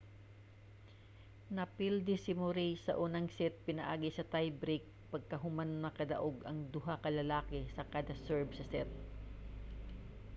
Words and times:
napildi 1.57 2.15
si 2.23 2.31
murray 2.41 2.71
sa 2.85 2.93
unang 3.05 3.27
set 3.37 3.53
pinaagi 3.67 4.09
sa 4.13 4.27
tie 4.33 4.49
break 4.63 4.83
pagkahuman 5.11 5.71
nakadaog 5.83 6.37
ang 6.43 6.59
duha 6.73 6.95
ka 7.03 7.09
lalaki 7.19 7.59
sa 7.75 7.83
kada 7.93 8.15
serve 8.27 8.51
sa 8.55 8.65
set 8.71 8.89